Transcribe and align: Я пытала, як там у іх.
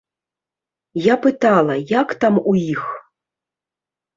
Я 1.13 1.17
пытала, 1.27 1.75
як 1.93 2.15
там 2.25 2.41
у 2.53 2.57
іх. 2.73 2.83